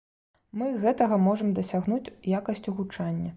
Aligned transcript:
Мы 0.61 0.69
гэтага 0.85 1.19
можам 1.27 1.51
дасягнуць 1.59 2.13
якасцю 2.41 2.75
гучання. 2.81 3.29